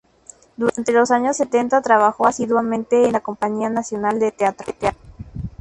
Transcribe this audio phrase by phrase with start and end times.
[0.57, 4.73] Durante los años setenta trabajó asiduamente en la compañía nacional del teatro.